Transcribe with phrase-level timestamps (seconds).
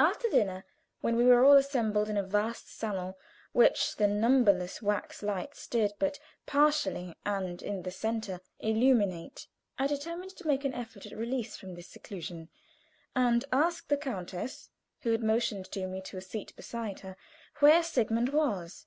[0.00, 0.64] After dinner,
[1.02, 3.14] when we were all assembled in a vast salon
[3.52, 9.46] which the numberless wax lights did but partially and in the center illuminate,
[9.78, 12.48] I determined to make an effort at release from this seclusion,
[13.14, 14.70] and asked the countess
[15.02, 17.14] (who had motioned me to a seat beside her)
[17.58, 18.82] where Sigmund was.